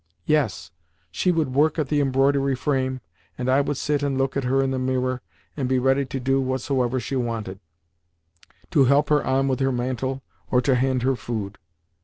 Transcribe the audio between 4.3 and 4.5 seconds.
at